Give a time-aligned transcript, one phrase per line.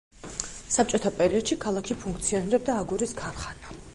[0.75, 3.81] საბჭოთა პერიოდში ქალაქში ფუნქციონირებდა აგურის ქარხანა.